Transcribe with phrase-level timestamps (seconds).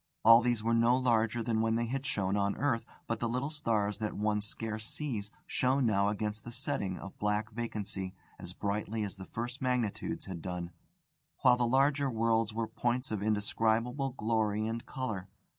[0.25, 3.51] All these were no larger than when they had shone on earth, but the little
[3.51, 9.03] stars that one scarce sees shone now against the setting of black vacancy as brightly
[9.03, 10.71] as the first magnitudes had done,
[11.43, 15.27] while the larger worlds were points of indescribable glory and colour.